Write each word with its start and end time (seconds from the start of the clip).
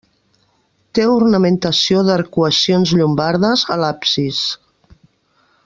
Té 0.99 1.03
ornamentació 1.15 2.01
d'arcuacions 2.07 2.95
llombardes, 3.01 3.67
a 3.77 3.79
l'absis. 3.83 4.41